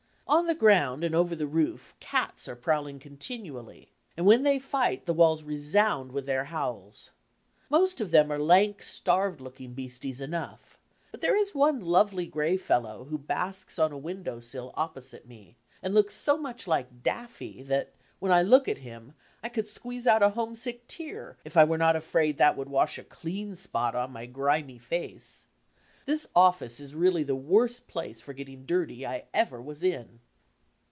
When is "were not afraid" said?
21.65-22.37